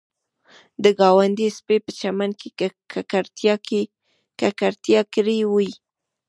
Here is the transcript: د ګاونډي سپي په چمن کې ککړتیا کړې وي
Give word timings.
د 0.83 0.85
ګاونډي 0.99 1.47
سپي 1.57 1.77
په 1.85 1.91
چمن 1.99 2.31
کې 2.39 2.49
ککړتیا 4.55 5.01
کړې 5.15 5.39
وي 5.53 5.71